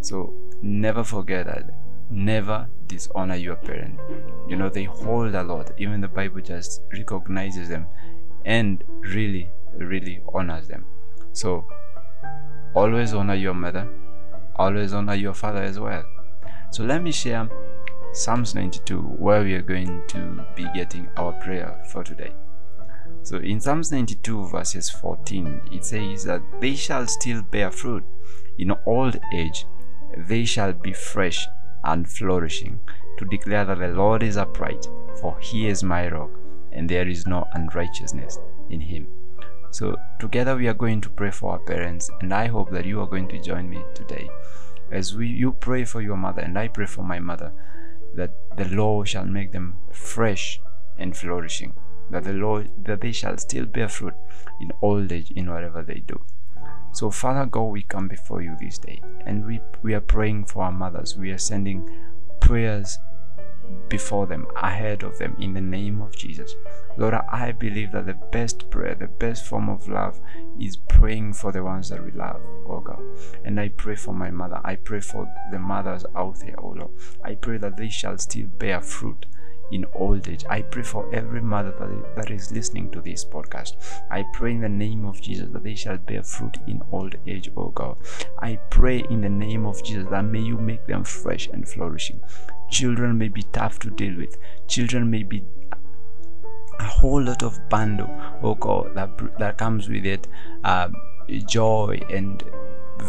So 0.00 0.32
never 0.62 1.04
forget 1.04 1.44
that. 1.44 1.68
Never 2.10 2.66
dishonor 2.86 3.36
your 3.36 3.56
parent. 3.56 4.00
You 4.48 4.56
know, 4.56 4.70
they 4.70 4.84
hold 4.84 5.34
a 5.34 5.42
lot. 5.42 5.70
Even 5.76 6.00
the 6.00 6.08
Bible 6.08 6.40
just 6.40 6.80
recognizes 6.90 7.68
them 7.68 7.88
and 8.46 8.82
really, 9.00 9.50
really 9.76 10.22
honors 10.32 10.66
them. 10.66 10.86
So, 11.32 11.64
always 12.74 13.14
honor 13.14 13.34
your 13.34 13.54
mother, 13.54 13.88
always 14.56 14.92
honor 14.92 15.14
your 15.14 15.34
father 15.34 15.62
as 15.62 15.78
well. 15.78 16.04
So, 16.70 16.84
let 16.84 17.02
me 17.02 17.12
share 17.12 17.48
Psalms 18.12 18.54
92, 18.54 19.00
where 19.00 19.42
we 19.42 19.54
are 19.54 19.62
going 19.62 20.02
to 20.08 20.44
be 20.54 20.66
getting 20.74 21.08
our 21.16 21.32
prayer 21.32 21.82
for 21.90 22.04
today. 22.04 22.32
So, 23.22 23.38
in 23.38 23.60
Psalms 23.60 23.90
92, 23.90 24.48
verses 24.48 24.90
14, 24.90 25.62
it 25.72 25.84
says 25.84 26.24
that 26.24 26.42
they 26.60 26.74
shall 26.74 27.06
still 27.06 27.42
bear 27.42 27.70
fruit 27.70 28.04
in 28.58 28.72
old 28.86 29.18
age, 29.32 29.66
they 30.16 30.44
shall 30.44 30.72
be 30.72 30.92
fresh 30.92 31.48
and 31.84 32.08
flourishing, 32.08 32.78
to 33.18 33.24
declare 33.24 33.64
that 33.64 33.78
the 33.78 33.88
Lord 33.88 34.22
is 34.22 34.36
upright, 34.36 34.86
for 35.20 35.38
he 35.40 35.68
is 35.68 35.82
my 35.82 36.08
rock, 36.08 36.30
and 36.72 36.88
there 36.88 37.08
is 37.08 37.26
no 37.26 37.46
unrighteousness 37.54 38.38
in 38.70 38.80
him. 38.80 39.08
So, 39.72 39.98
together 40.18 40.54
we 40.54 40.68
are 40.68 40.74
going 40.74 41.00
to 41.00 41.08
pray 41.08 41.30
for 41.30 41.52
our 41.52 41.58
parents, 41.58 42.10
and 42.20 42.34
I 42.34 42.46
hope 42.46 42.70
that 42.72 42.84
you 42.84 43.00
are 43.00 43.06
going 43.06 43.26
to 43.28 43.40
join 43.40 43.70
me 43.70 43.82
today. 43.94 44.28
As 44.90 45.16
we, 45.16 45.26
you 45.26 45.52
pray 45.52 45.86
for 45.86 46.02
your 46.02 46.18
mother, 46.18 46.42
and 46.42 46.58
I 46.58 46.68
pray 46.68 46.84
for 46.84 47.02
my 47.02 47.18
mother, 47.18 47.52
that 48.14 48.34
the 48.58 48.68
Lord 48.68 49.08
shall 49.08 49.24
make 49.24 49.50
them 49.52 49.76
fresh 49.90 50.60
and 50.98 51.16
flourishing, 51.16 51.72
that 52.10 52.24
the 52.24 52.34
Lord 52.34 52.70
that 52.84 53.00
they 53.00 53.12
shall 53.12 53.38
still 53.38 53.64
bear 53.64 53.88
fruit 53.88 54.12
in 54.60 54.72
old 54.82 55.10
age 55.10 55.30
in 55.30 55.50
whatever 55.50 55.82
they 55.82 56.02
do. 56.06 56.20
So, 56.92 57.10
Father 57.10 57.46
God, 57.46 57.72
we 57.72 57.82
come 57.82 58.08
before 58.08 58.42
you 58.42 58.54
this 58.60 58.76
day, 58.76 59.00
and 59.24 59.46
we 59.46 59.62
we 59.82 59.94
are 59.94 60.02
praying 60.02 60.44
for 60.44 60.64
our 60.64 60.72
mothers. 60.72 61.16
We 61.16 61.30
are 61.30 61.38
sending 61.38 61.88
prayers 62.40 62.98
before 63.88 64.26
them, 64.26 64.46
ahead 64.56 65.02
of 65.02 65.16
them, 65.16 65.34
in 65.40 65.54
the 65.54 65.62
name 65.62 66.02
of 66.02 66.14
Jesus. 66.14 66.54
Lord, 66.96 67.14
I 67.14 67.52
believe 67.52 67.92
that 67.92 68.06
the 68.06 68.18
best 68.32 68.70
prayer, 68.70 68.94
the 68.94 69.08
best 69.08 69.46
form 69.46 69.68
of 69.68 69.88
love 69.88 70.20
is 70.60 70.76
praying 70.76 71.32
for 71.34 71.52
the 71.52 71.64
ones 71.64 71.88
that 71.88 72.04
we 72.04 72.12
love, 72.12 72.40
oh 72.66 72.80
God. 72.80 73.02
And 73.44 73.58
I 73.58 73.68
pray 73.70 73.96
for 73.96 74.12
my 74.12 74.30
mother. 74.30 74.60
I 74.64 74.76
pray 74.76 75.00
for 75.00 75.26
the 75.50 75.58
mothers 75.58 76.04
out 76.14 76.38
there, 76.40 76.54
oh 76.58 76.74
Lord. 76.76 76.90
I 77.24 77.34
pray 77.34 77.58
that 77.58 77.76
they 77.76 77.88
shall 77.88 78.18
still 78.18 78.46
bear 78.46 78.80
fruit 78.80 79.26
in 79.72 79.86
old 79.94 80.28
age. 80.28 80.44
I 80.48 80.62
pray 80.62 80.82
for 80.82 81.12
every 81.14 81.40
mother 81.40 81.72
that, 82.16 82.30
is 82.30 82.52
listening 82.52 82.90
to 82.90 83.00
this 83.00 83.24
podcast. 83.24 84.02
I 84.10 84.24
pray 84.34 84.52
in 84.52 84.60
the 84.60 84.68
name 84.68 85.04
of 85.04 85.20
Jesus 85.20 85.48
that 85.52 85.64
they 85.64 85.74
shall 85.74 85.96
bear 85.96 86.22
fruit 86.22 86.58
in 86.66 86.82
old 86.92 87.16
age, 87.26 87.50
oh 87.56 87.70
God. 87.70 87.96
I 88.38 88.56
pray 88.70 89.04
in 89.10 89.22
the 89.22 89.28
name 89.28 89.66
of 89.66 89.82
Jesus 89.82 90.06
that 90.10 90.24
may 90.24 90.40
you 90.40 90.58
make 90.58 90.86
them 90.86 91.04
fresh 91.04 91.48
and 91.48 91.68
flourishing. 91.68 92.20
Children 92.70 93.18
may 93.18 93.28
be 93.28 93.42
tough 93.42 93.78
to 93.80 93.90
deal 93.90 94.16
with. 94.16 94.36
Children 94.68 95.10
may 95.10 95.22
be 95.22 95.42
a 96.78 96.84
whole 96.84 97.22
lot 97.22 97.42
of 97.42 97.58
bundle, 97.68 98.10
oh 98.42 98.54
God, 98.54 98.94
that 98.94 99.10
that 99.38 99.58
comes 99.58 99.88
with 99.88 100.04
it, 100.06 100.26
uh, 100.64 100.88
joy 101.46 102.00
and 102.10 102.42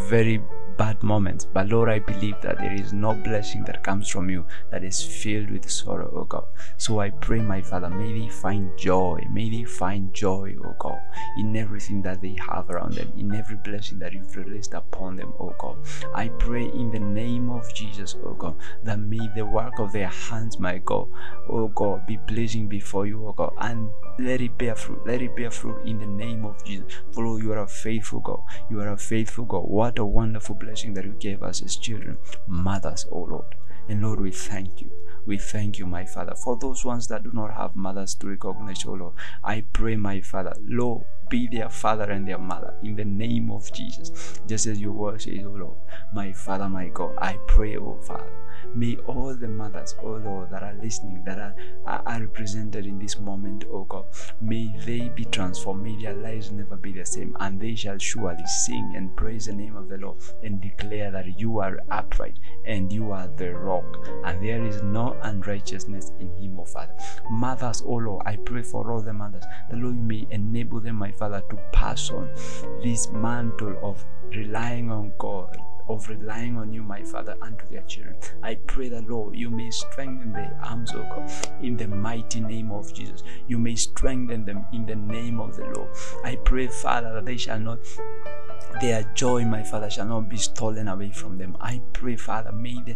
very 0.10 0.42
bad 0.84 1.02
moments. 1.02 1.46
But 1.46 1.70
Lord, 1.70 1.90
I 1.90 2.00
believe 2.00 2.36
that 2.42 2.58
there 2.58 2.74
is 2.74 2.92
no 2.92 3.14
blessing 3.14 3.64
that 3.68 3.84
comes 3.84 4.10
from 4.10 4.30
you 4.30 4.46
that 4.70 4.84
is 4.84 5.02
filled 5.02 5.50
with 5.50 5.70
sorrow, 5.70 6.12
oh 6.14 6.26
God. 6.26 6.46
So 6.76 7.00
I 7.00 7.10
pray, 7.10 7.40
my 7.40 7.62
Father, 7.62 7.90
may 7.90 8.12
they 8.20 8.28
find 8.28 8.78
joy. 8.78 9.26
May 9.32 9.50
they 9.50 9.64
find 9.64 10.14
joy, 10.14 10.56
oh 10.66 10.76
God, 10.80 11.00
in 11.38 11.56
everything 11.56 12.02
that 12.02 12.20
they 12.22 12.36
have 12.50 12.70
around 12.70 12.96
them, 12.96 13.14
in 13.18 13.34
every 13.34 13.56
blessing 13.56 13.98
that 14.00 14.12
you've 14.12 14.36
released 14.36 14.74
upon 14.74 15.16
them, 15.16 15.32
oh 15.40 15.56
God. 15.58 15.78
I 16.14 16.28
pray 16.28 16.66
in 16.66 16.92
the 16.92 17.00
name 17.00 17.50
of 17.50 17.74
Jesus, 17.74 18.18
O 18.26 18.34
God, 18.34 18.56
that 18.84 19.00
may 19.00 19.26
the 19.36 19.46
work 19.46 19.80
of 19.80 19.94
their 19.94 20.10
hands, 20.10 20.60
my 20.60 20.80
God, 20.80 21.08
O 21.50 21.70
God, 21.70 22.06
be 22.06 22.18
pleasing 22.28 22.68
before 22.68 23.06
you, 23.08 23.26
O 23.26 23.32
God, 23.32 23.54
and 23.60 23.90
let 24.20 24.42
it 24.42 24.58
bear 24.58 24.76
fruit. 24.76 25.00
Let 25.06 25.22
it 25.22 25.36
bear 25.36 25.50
fruit 25.50 25.86
in 25.86 25.98
the 26.00 26.06
name 26.06 26.46
of 26.46 26.64
Jesus. 26.66 26.86
For 27.12 27.24
you 27.42 27.54
are 27.54 27.64
a 27.64 27.68
faithful 27.68 28.20
God. 28.20 28.42
You 28.70 28.82
are 28.82 28.94
a 28.94 28.98
faithful 28.98 29.46
God. 29.46 29.64
What 29.80 29.98
a 29.98 30.06
wonderful 30.06 30.56
blessing 30.56 30.73
that 30.74 31.06
you 31.06 31.16
gave 31.20 31.44
us 31.44 31.62
as 31.62 31.76
children, 31.76 32.18
mothers, 32.48 33.06
oh 33.12 33.22
Lord. 33.22 33.56
And 33.88 34.02
Lord, 34.02 34.22
we 34.22 34.32
thank 34.32 34.82
you. 34.82 34.92
We 35.26 35.38
thank 35.38 35.78
you, 35.78 35.86
my 35.86 36.06
Father. 36.06 36.36
For 36.36 36.58
those 36.58 36.84
ones 36.84 37.08
that 37.08 37.24
do 37.24 37.32
not 37.34 37.54
have 37.54 37.76
mothers 37.76 38.16
to 38.16 38.28
recognize, 38.28 38.86
oh 38.86 38.94
Lord, 38.94 39.14
I 39.44 39.64
pray, 39.74 39.96
my 39.96 40.22
Father, 40.22 40.54
Lord, 40.62 41.06
be 41.30 41.48
their 41.48 41.70
father 41.70 42.12
and 42.12 42.28
their 42.28 42.38
mother 42.38 42.74
in 42.84 42.96
the 42.96 43.06
name 43.06 43.52
of 43.52 43.72
Jesus. 43.74 44.40
Just 44.48 44.68
as 44.68 44.80
your 44.80 44.92
word 44.92 45.22
says, 45.22 45.40
oh 45.46 45.50
Lord, 45.52 45.78
my 46.14 46.32
Father, 46.34 46.68
my 46.68 46.88
God, 46.90 47.16
I 47.18 47.38
pray, 47.48 47.78
oh 47.78 47.98
Father. 48.02 48.30
May 48.76 48.98
all 49.08 49.36
the 49.36 49.48
mothers, 49.48 49.96
oh 50.04 50.22
Lord, 50.24 50.50
that 50.52 50.64
are 50.64 50.76
listening, 50.82 51.24
that 51.26 51.40
are, 51.40 51.56
are, 51.86 52.04
are 52.06 52.22
represented 52.22 52.86
in 52.86 53.00
this 53.00 53.20
moment, 53.20 53.66
oh 53.72 53.86
God, 53.86 54.06
may 54.42 54.74
they 54.86 55.10
be 55.10 55.26
transformed. 55.26 55.84
May 55.84 56.02
their 56.02 56.14
lives 56.14 56.52
never 56.52 56.76
be 56.76 56.92
the 56.92 57.06
same. 57.06 57.36
And 57.40 57.60
they 57.60 57.76
shall 57.76 57.98
surely 57.98 58.46
sing 58.66 58.94
and 58.96 59.16
praise 59.16 59.46
the 59.46 59.54
name 59.54 59.76
of 59.76 59.90
the 59.90 59.98
Lord 59.98 60.18
and 60.44 60.62
declare 60.62 61.12
that 61.12 61.40
you 61.40 61.60
are 61.60 61.80
upright 61.92 62.38
and 62.66 62.92
you 62.92 63.12
are 63.12 63.28
the 63.38 63.54
rock, 63.54 64.08
and 64.26 64.44
there 64.44 64.64
is 64.64 64.82
no 64.84 65.18
unrighteousness 65.24 66.12
in 66.20 66.36
him, 66.38 66.60
oh 66.60 66.66
Father. 66.66 66.96
Mothers, 67.30 67.84
oh 67.86 67.96
Lord, 67.96 68.24
I 68.26 68.38
pray 68.38 68.64
for 68.64 68.92
all 68.92 69.02
the 69.02 69.14
mothers, 69.14 69.44
the 69.70 69.78
Lord 69.78 69.98
may 69.98 70.28
enable 70.32 70.80
them, 70.80 70.96
my 70.96 71.12
Father, 71.12 71.42
to 71.50 71.58
pass 71.72 72.10
on 72.10 72.30
this 72.84 73.10
mantle 73.10 73.78
of 73.84 74.04
relying 74.36 74.92
on 74.92 75.12
God 75.18 75.58
of 75.88 76.08
relying 76.10 76.58
on 76.58 76.74
you, 76.74 76.84
my 76.84 77.02
Father, 77.04 77.36
unto 77.42 77.68
their 77.70 77.82
children. 77.84 78.16
I 78.42 78.56
pray 78.56 78.90
that, 78.90 79.10
Lord, 79.10 79.36
you 79.36 79.50
may 79.50 79.70
strengthen 79.72 80.34
their 80.34 80.58
arms, 80.64 80.92
O 80.94 81.04
God, 81.04 81.32
in 81.62 81.78
the 81.78 81.88
mighty 81.88 82.40
name 82.40 82.72
of 82.72 82.94
Jesus. 82.94 83.24
You 83.48 83.58
may 83.58 83.76
strengthen 83.76 84.46
them 84.46 84.66
in 84.74 84.86
the 84.86 84.96
name 84.96 85.40
of 85.40 85.56
the 85.56 85.66
Lord. 85.66 85.90
I 86.24 86.38
pray, 86.38 86.68
Father, 86.68 87.14
that 87.14 87.26
they 87.26 87.38
shall 87.38 87.60
not 87.60 87.80
their 88.82 89.04
joy, 89.14 89.46
my 89.46 89.64
Father, 89.64 89.90
shall 89.90 90.08
not 90.08 90.30
be 90.30 90.38
stolen 90.38 90.88
away 90.88 91.12
from 91.12 91.38
them. 91.38 91.56
I 91.60 91.82
pray, 91.94 92.16
Father, 92.16 92.52
may 92.52 92.82
the 92.84 92.96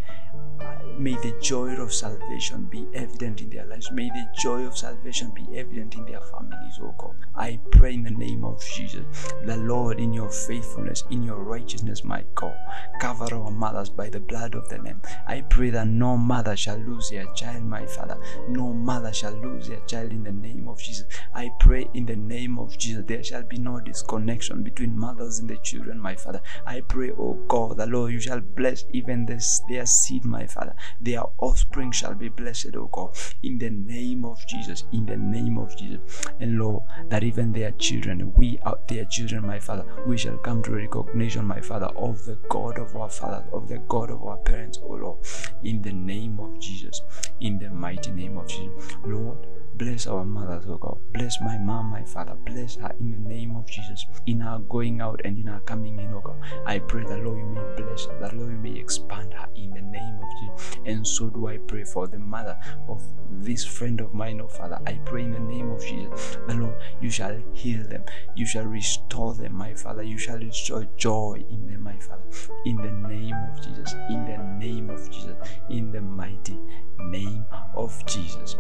may 0.97 1.13
the 1.15 1.37
joy 1.41 1.69
of 1.75 1.93
salvation 1.93 2.65
be 2.65 2.87
evident 2.93 3.41
in 3.41 3.49
their 3.49 3.65
lives. 3.65 3.91
May 3.91 4.09
the 4.09 4.27
joy 4.37 4.65
of 4.65 4.77
salvation 4.77 5.31
be 5.35 5.45
evident 5.57 5.95
in 5.95 6.05
their 6.05 6.21
families, 6.21 6.79
oh 6.81 6.95
God. 6.97 7.15
I 7.35 7.59
pray 7.71 7.93
in 7.93 8.03
the 8.03 8.11
name 8.11 8.43
of 8.43 8.63
Jesus, 8.65 9.05
the 9.45 9.57
Lord, 9.57 9.99
in 9.99 10.11
your 10.11 10.29
faithfulness, 10.29 11.03
in 11.11 11.21
your 11.21 11.37
righteousness, 11.37 12.03
my 12.03 12.23
God, 12.33 12.55
cover 12.99 13.33
our 13.35 13.51
mothers 13.51 13.89
by 13.89 14.09
the 14.09 14.19
blood 14.19 14.55
of 14.55 14.67
the 14.69 14.79
Lamb. 14.79 15.01
I 15.27 15.41
pray 15.41 15.69
that 15.69 15.87
no 15.87 16.17
mother 16.17 16.55
shall 16.55 16.77
lose 16.77 17.11
their 17.11 17.25
child, 17.33 17.63
my 17.63 17.85
Father. 17.85 18.17
No 18.49 18.73
mother 18.73 19.13
shall 19.13 19.33
lose 19.33 19.67
their 19.67 19.81
child 19.81 20.11
in 20.11 20.23
the 20.23 20.31
name 20.31 20.67
of 20.67 20.79
Jesus. 20.81 21.05
I 21.35 21.51
pray 21.59 21.87
in 21.93 22.07
the 22.07 22.15
name 22.15 22.57
of 22.57 22.75
Jesus, 22.77 23.03
there 23.05 23.23
shall 23.23 23.43
be 23.43 23.57
no 23.57 23.79
disconnection 23.79 24.63
between 24.63 24.97
mothers 24.97 25.39
and 25.39 25.49
the 25.49 25.57
children, 25.57 25.99
my 25.99 26.15
Father. 26.15 26.41
I 26.65 26.81
pray, 26.81 27.11
oh 27.11 27.33
God, 27.47 27.77
the 27.77 27.85
Lord, 27.85 28.11
you 28.11 28.19
shall 28.19 28.39
bless 28.39 28.85
even 28.93 29.25
this 29.25 29.61
their 29.69 29.85
seed, 29.85 30.25
my 30.25 30.46
Father. 30.47 30.75
Their 31.01 31.23
offspring 31.39 31.91
shall 31.91 32.13
be 32.13 32.29
blessed, 32.29 32.75
O 32.75 32.87
God, 32.91 33.15
in 33.43 33.57
the 33.57 33.69
name 33.69 34.25
of 34.25 34.45
Jesus, 34.47 34.85
in 34.91 35.05
the 35.05 35.17
name 35.17 35.57
of 35.57 35.75
Jesus. 35.77 36.25
And 36.39 36.57
Lord, 36.57 36.83
that 37.09 37.23
even 37.23 37.51
their 37.51 37.71
children, 37.71 38.33
we 38.35 38.59
are 38.63 38.77
their 38.87 39.05
children, 39.05 39.45
my 39.45 39.59
Father, 39.59 39.85
we 40.05 40.17
shall 40.17 40.37
come 40.37 40.63
to 40.63 40.71
recognition, 40.71 41.45
my 41.45 41.61
Father, 41.61 41.87
of 41.95 42.25
the 42.25 42.37
God 42.49 42.79
of 42.79 42.95
our 42.95 43.09
fathers, 43.09 43.45
of 43.51 43.67
the 43.67 43.77
God 43.79 44.09
of 44.09 44.23
our 44.23 44.37
parents, 44.37 44.79
O 44.83 44.93
Lord, 44.93 45.17
in 45.63 45.81
the 45.81 45.93
name 45.93 46.39
of 46.39 46.59
Jesus, 46.59 47.01
in 47.41 47.59
the 47.59 47.69
mighty 47.69 48.11
name 48.11 48.37
of 48.37 48.47
Jesus. 48.47 48.95
Lord, 49.05 49.37
Bless 49.77 50.07
our 50.07 50.25
mothers, 50.25 50.65
oh 50.67 50.77
God. 50.77 50.97
Bless 51.13 51.39
my 51.39 51.55
mom, 51.59 51.91
my 51.91 52.03
father. 52.03 52.35
Bless 52.45 52.77
her 52.77 52.95
in 52.99 53.11
the 53.11 53.29
name 53.29 53.55
of 53.55 53.69
Jesus. 53.69 54.07
In 54.25 54.41
our 54.41 54.57
going 54.59 55.01
out 55.01 55.21
and 55.23 55.37
in 55.37 55.47
our 55.49 55.59
coming 55.59 55.99
in, 55.99 56.11
oh 56.15 56.21
God. 56.21 56.37
I 56.65 56.79
pray 56.79 57.03
that 57.03 57.23
Lord 57.23 57.37
you 57.37 57.45
may 57.45 57.61
bless 57.75 58.05
her, 58.05 58.19
that 58.19 58.35
Lord 58.35 58.53
you 58.53 58.57
may 58.57 58.79
expand 58.79 59.33
her 59.33 59.47
in 59.55 59.69
the 59.69 59.81
name 59.81 60.19
of 60.19 60.57
Jesus. 60.57 60.77
And 60.85 61.05
so 61.05 61.29
do 61.29 61.47
I 61.47 61.57
pray 61.57 61.83
for 61.83 62.07
the 62.07 62.17
mother 62.17 62.57
of 62.89 63.03
this 63.29 63.63
friend 63.63 64.01
of 64.01 64.15
mine, 64.15 64.41
oh 64.41 64.47
Father. 64.47 64.79
I 64.87 64.93
pray 65.05 65.23
in 65.23 65.31
the 65.33 65.39
name 65.39 65.69
of 65.69 65.81
Jesus 65.85 66.39
the 66.47 66.55
Lord 66.55 66.75
you 66.99 67.11
shall 67.11 67.37
heal 67.53 67.83
them, 67.83 68.03
you 68.35 68.47
shall 68.47 68.65
restore 68.65 69.35
them, 69.35 69.53
my 69.53 69.75
Father. 69.75 70.01
You 70.01 70.17
shall 70.17 70.39
restore 70.39 70.87
joy 70.97 71.43
in 71.51 71.67
them, 71.67 71.83
my 71.83 71.99
Father. 71.99 72.23
In 72.65 72.77
the 72.77 72.91
name 73.07 73.35
of 73.51 73.63
Jesus, 73.63 73.93
in 74.09 74.25
the 74.25 74.37
name 74.57 74.89
of 74.89 75.11
Jesus, 75.11 75.35
in 75.69 75.91
the 75.91 76.01
mighty 76.01 76.57
name 76.99 77.45
of 77.75 78.03
Jesus. 78.07 78.55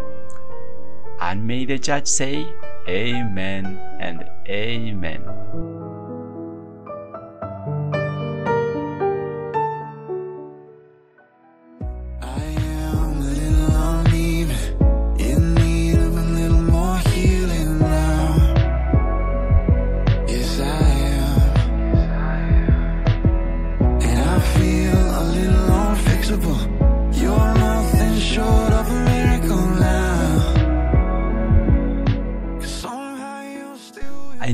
And 1.19 1.47
may 1.47 1.65
the 1.65 1.77
judge 1.77 2.07
say, 2.07 2.45
Amen 2.87 3.79
and 3.99 4.23
Amen. 4.47 5.23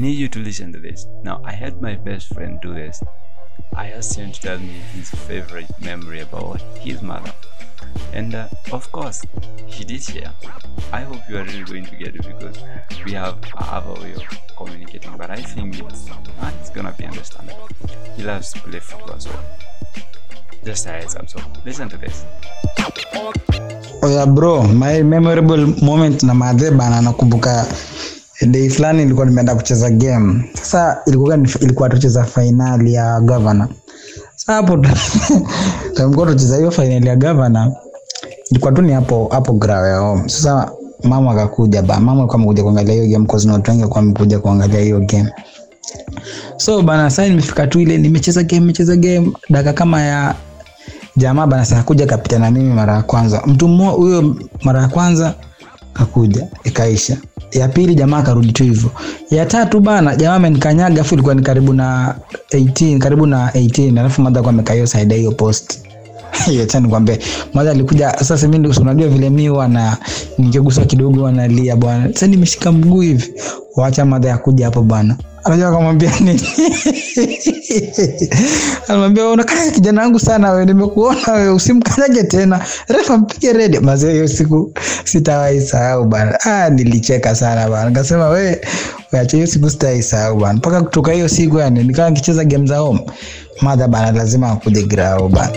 Need 0.04 0.18
you 0.20 0.28
to 0.28 0.40
listen 0.40 0.74
to 0.74 0.80
this. 0.80 1.08
Now, 1.24 1.42
I 1.46 1.54
had 1.54 1.82
my 1.82 1.96
best 1.96 2.28
friend 2.34 2.60
do 2.62 2.74
this. 2.74 3.02
I 3.74 3.92
asked 3.92 4.16
him 4.16 4.34
to 4.34 4.42
tell 4.42 4.60
me 4.60 4.76
his 4.94 5.10
favorite 5.10 5.72
memory 5.80 6.20
about 6.20 6.60
his 6.84 7.02
mother. 7.02 7.32
And 8.12 8.36
uh, 8.36 8.50
of 8.74 8.92
course, 8.92 9.22
he 9.66 9.86
did 9.86 10.04
share. 10.04 10.34
I 10.92 11.02
hope 11.02 11.22
you 11.30 11.38
are 11.38 11.46
really 11.46 11.64
going 11.64 11.86
to 11.86 11.96
get 11.96 12.16
it 12.16 12.24
because 12.28 12.58
we 13.06 13.14
have 13.14 13.38
our 13.56 13.94
way 14.02 14.12
of 14.14 14.24
communicating, 14.58 15.16
but 15.16 15.30
I 15.30 15.38
think 15.42 15.80
it's, 15.80 16.10
uh, 16.12 16.52
it's 16.60 16.70
gonna 16.70 16.94
be 16.98 17.06
understandable. 17.06 17.70
He 18.18 18.24
loves 18.24 18.52
to 18.54 18.60
play 18.60 18.80
football, 18.80 19.20
so 19.20 19.32
just 20.66 20.86
a 20.86 20.90
heads 20.90 21.16
up. 21.16 21.30
So 21.30 21.40
listen 21.66 21.88
to 21.90 21.98
this. 21.98 22.26
Oh 24.04 24.10
yeah, 24.12 24.26
bro 24.26 24.64
my 24.68 25.02
memorable 25.02 25.66
moment 25.82 26.24
na 26.24 26.34
madhe 26.34 26.76
bana 26.78 27.02
nakumbuka 27.02 27.64
day 28.42 28.70
fulani 28.70 29.04
nilikuwa 29.04 29.26
nimeenda 29.26 29.56
kucheza 29.56 29.90
game. 29.90 30.52
Sasa 30.54 30.98
ilikuwa 31.08 31.38
ilikuwa 31.62 31.90
tucheza 31.90 32.24
fainali 32.24 32.94
ya 32.94 33.22
gavana 33.22 33.68
sasa 34.36 34.54
hapo 34.54 34.78
tamkuwa 35.94 36.28
tucheza 36.32 36.58
hiyo 36.58 36.72
fainali 36.72 37.08
ya 37.08 37.16
gavana 37.16 37.72
ilikuwa 38.52 38.72
tu 38.72 38.82
ni 38.82 38.94
hapo 38.94 39.28
hapo 39.32 39.54
grawe 39.54 39.90
ya 39.90 39.98
home. 40.00 40.30
Sasa 40.30 40.72
mama 41.04 41.32
akakuja 41.32 41.82
ba 41.82 42.00
mama 42.00 42.12
alikuwa 42.20 42.36
amekuja 42.36 42.64
kuangalia 42.64 42.94
hiyo 42.94 43.08
game 43.08 43.26
cause 43.28 43.50
watu 43.50 43.72
wengi 43.72 43.82
walikuwa 43.84 44.00
wamekuja 44.02 44.40
kuangalia 44.40 44.80
hiyo 44.80 45.00
game. 45.00 45.34
So 46.58 46.82
bana 46.82 47.10
sasa 47.10 47.28
nimefika 47.30 47.68
tu 47.68 47.80
ile 47.80 47.98
nimecheza 47.98 48.44
game 48.44 48.60
nimecheza 48.60 48.96
game. 48.96 49.32
Dakika 49.50 49.74
kama 49.74 50.02
ya 50.02 50.36
jamaa 51.16 51.48
bana 51.48 51.66
sasa 51.66 51.84
kuja 51.84 52.06
kapita 52.06 52.40
na 52.40 52.52
mimi 52.52 52.74
mara 52.74 52.94
ya 52.94 53.02
kwanza. 53.04 53.42
Mtu 53.46 53.68
mmoja 53.68 53.92
huyo 53.92 54.36
mara 54.64 54.82
ya 54.82 54.88
kwanza 54.88 55.34
kakuja 55.94 56.48
ikaisha 56.64 57.18
ya 57.54 57.68
pili 57.68 57.96
jamaa 57.96 58.18
akarudi 58.18 58.52
tu 58.52 58.64
hivyo. 58.64 58.92
Ya 59.32 59.46
tatu 59.46 59.80
bana 59.80 60.16
jamaa 60.16 60.36
amenikanyaga 60.36 61.02
afu 61.02 61.14
ilikuwa 61.14 61.36
ni 61.36 61.42
karibu 61.42 61.74
na 61.74 62.16
18 62.52 62.98
karibu 62.98 63.26
na 63.26 63.50
18 63.52 64.00
alafu 64.00 64.22
madha 64.22 64.42
kwa 64.42 64.50
amekaa 64.50 64.74
hiyo 64.74 64.88
side 64.88 65.16
hiyo 65.16 65.32
post. 65.32 65.80
Hiyo 66.46 66.66
tena 66.66 66.80
nikwambie. 66.84 67.20
Madha 67.54 67.72
alikuja 67.72 68.12
sasa 68.12 68.48
mimi 68.48 68.58
ndio 68.68 68.82
unajua 68.82 69.08
vile 69.08 69.30
mimi 69.30 69.50
wana 69.50 69.98
nikigusa 70.38 70.86
kidogo 70.86 71.24
wanalia 71.24 71.76
bwana. 71.76 72.14
Sasa 72.14 72.28
nimeshika 72.28 72.72
mguu 72.72 73.02
hivi. 73.02 73.34
Waacha 73.76 74.06
madha 74.06 74.30
ya 74.30 74.38
kuja 74.38 74.66
hapo 74.66 74.82
bwana 74.82 75.18
anajua 75.44 75.68
akamwambia 75.70 76.12
nini? 76.20 76.42
Anamwambia 78.88 79.28
unakaa 79.30 79.72
kijana 79.72 80.02
wangu 80.02 80.20
sana 80.20 80.52
we 80.52 80.66
nimekuona 80.66 81.32
we 81.34 81.50
usimkanyage 81.50 82.24
tena. 82.24 82.66
Refa 82.88 83.18
mpige 83.18 83.54
redi. 83.54 83.80
Mazee 83.80 84.12
hiyo 84.14 84.28
siku 84.28 84.72
sitawahi 85.04 85.62
sahau 85.62 86.06
bana 86.06 86.40
ah 86.44 86.70
nilicheka 86.70 87.36
sana 87.36 87.70
bana 87.70 87.90
nikasema 87.90 88.30
we 88.30 88.62
acha 89.12 89.38
hiyo 89.38 89.48
siku 89.48 89.70
sitawahi 89.70 90.04
sahau 90.04 90.38
bana 90.38 90.54
mpaka 90.54 90.82
kutoka 90.82 91.12
hiyo 91.12 91.30
siku 91.30 91.60
yani 91.60 91.84
nikawa 91.84 92.10
nikicheza 92.10 92.44
game 92.44 92.68
za 92.68 92.78
home. 92.78 93.06
Madha 93.62 93.88
bana 93.88 94.12
lazima 94.12 94.52
akuje 94.52 94.84
grao 94.84 95.30
bana 95.30 95.52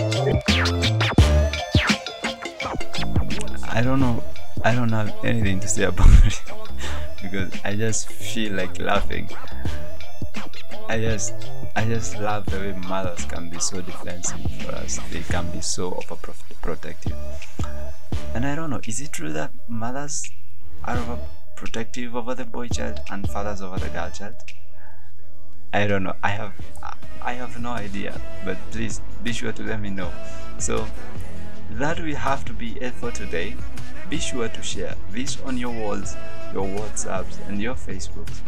I 3.73 3.83
don't 3.83 3.97
know. 4.01 4.15
I 4.63 4.75
don't 4.75 4.91
have 4.91 5.13
anything 5.23 5.59
to 5.59 5.67
say 5.67 5.83
about 5.85 6.07
it 6.25 6.56
because 7.29 7.59
I 7.63 7.75
just 7.75 8.09
feel 8.09 8.53
like 8.53 8.79
laughing. 8.79 9.29
I 10.89 10.99
just, 10.99 11.33
I 11.75 11.83
just 11.85 12.17
love 12.19 12.45
the 12.45 12.57
way 12.59 12.73
mothers 12.87 13.25
can 13.25 13.49
be 13.49 13.59
so 13.59 13.81
defensive 13.81 14.39
for 14.61 14.71
us. 14.75 14.99
They 15.11 15.21
can 15.21 15.49
be 15.51 15.61
so 15.61 15.91
overprotective. 15.91 17.15
And 18.33 18.45
I 18.45 18.55
don't 18.55 18.69
know. 18.69 18.79
Is 18.87 19.01
it 19.01 19.11
true 19.11 19.33
that 19.33 19.51
mothers 19.67 20.31
are 20.85 20.97
overprotective 20.97 22.13
over 22.15 22.33
the 22.33 22.45
boy 22.45 22.69
child 22.69 23.01
and 23.11 23.29
fathers 23.29 23.61
over 23.61 23.77
the 23.79 23.89
girl 23.89 24.09
child? 24.11 24.35
I 25.73 25.87
don't 25.87 26.03
know. 26.03 26.15
I 26.23 26.29
have, 26.29 26.53
I 27.21 27.33
have 27.33 27.59
no 27.59 27.71
idea. 27.71 28.19
But 28.45 28.57
please 28.71 29.01
be 29.23 29.33
sure 29.33 29.51
to 29.51 29.63
let 29.63 29.81
me 29.81 29.89
know. 29.89 30.11
So 30.57 30.87
that 31.71 31.99
will 31.99 32.15
have 32.15 32.45
to 32.45 32.53
be 32.53 32.77
it 32.79 32.93
for 32.93 33.11
today. 33.11 33.55
Be 34.09 34.17
sure 34.17 34.47
to 34.47 34.61
share 34.63 34.95
this 35.11 35.39
on 35.41 35.57
your 35.57 35.73
walls, 35.73 36.15
your 36.53 36.65
WhatsApps, 36.65 37.45
and 37.47 37.61
your 37.61 37.75
Facebooks. 37.75 38.39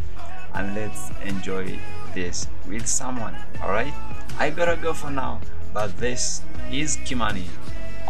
And 0.53 0.73
let's 0.73 1.11
enjoy 1.23 1.79
this 2.15 2.47
with 2.67 2.87
someone. 2.87 3.35
Alright? 3.61 3.93
I 4.37 4.49
gotta 4.49 4.77
go 4.77 4.93
for 4.93 5.11
now. 5.11 5.41
But 5.73 5.97
this 5.97 6.41
is 6.71 6.97
Kimani 6.97 7.45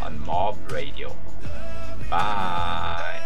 on 0.02 0.20
Mob 0.26 0.58
Radio. 0.72 1.16
Bye. 2.10 3.20